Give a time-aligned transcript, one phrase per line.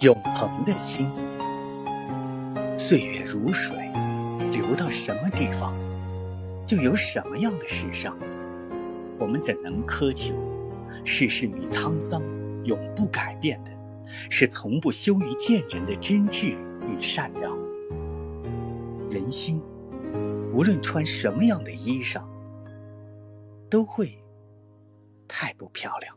[0.00, 1.10] 永恒的心。
[2.78, 3.76] 岁月如水
[4.52, 5.74] 流到什么地方
[6.64, 8.16] 就有什么样的时尚。
[9.18, 10.32] 我们怎能苛求
[11.04, 12.22] 世事与沧桑
[12.64, 13.72] 永不改变的
[14.30, 16.56] 是从不羞于见人的真挚
[16.88, 17.58] 与善良。
[19.10, 19.60] 人心
[20.52, 22.22] 无论穿什么样的衣裳
[23.68, 24.16] 都会
[25.26, 26.14] 太不漂亮。